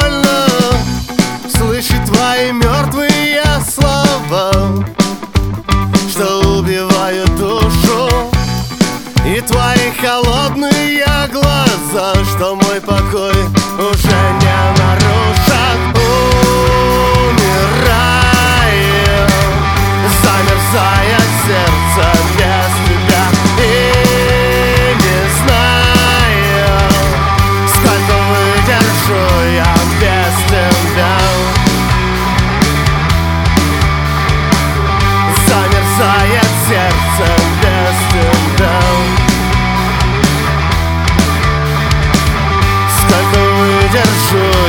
[0.00, 0.46] больно
[1.48, 4.52] Слышать твои мертвые слова
[6.10, 8.08] Что убивают душу
[9.26, 13.55] И твои холодные глаза Что мой покой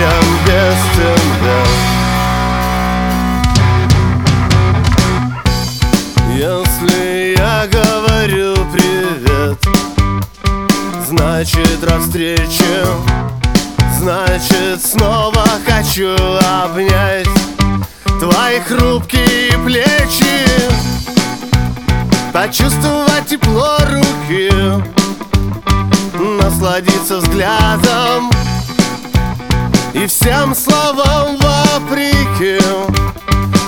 [0.00, 1.88] я без тебя.
[6.38, 9.58] Если я говорю привет
[11.04, 12.86] Значит раз встречи
[13.98, 16.14] Значит снова хочу
[16.62, 17.26] обнять
[18.20, 20.46] Твои хрупкие плечи
[22.32, 24.52] Почувствовать тепло руки
[26.40, 28.30] Насладиться взглядом
[29.98, 32.60] И всем словам вопреки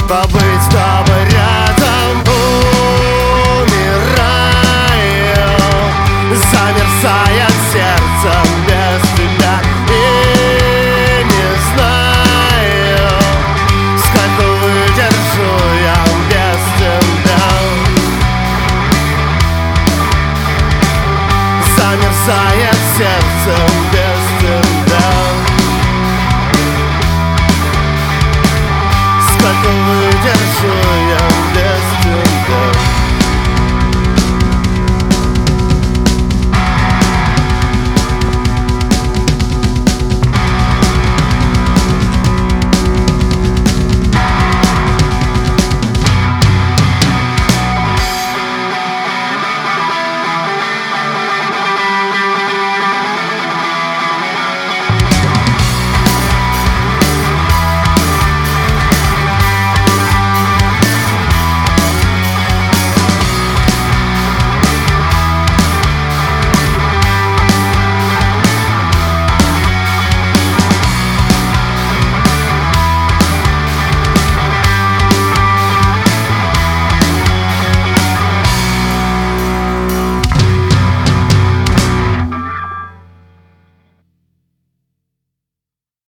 [0.08, 2.22] Побыть с тобой рядом
[3.58, 3.98] Умираю
[6.52, 8.32] Замерзает сердце
[8.64, 9.56] без тебя.
[9.88, 9.92] И
[11.24, 13.10] не знаю
[13.98, 15.50] Сколько выдержу
[15.82, 17.44] я без тебя.
[21.76, 23.54] Замерзает сердце
[23.92, 24.09] без
[30.70, 31.69] William.